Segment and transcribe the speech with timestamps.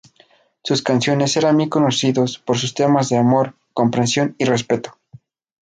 [0.63, 4.97] Sus canciones eran bien conocidos por sus temas de "amor, comprensión y respeto".